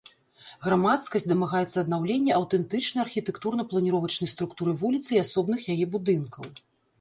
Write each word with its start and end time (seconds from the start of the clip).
Грамадскасць 0.67 1.25
дамагаецца 1.31 1.75
аднаўлення 1.81 2.31
аўтэнтычнай 2.39 3.03
архітэктурна-планіровачнай 3.07 4.31
структуры 4.33 4.71
вуліцы 4.81 5.11
і 5.13 5.21
асобных 5.27 5.59
яе 5.77 5.79
будынкаў. 5.99 6.43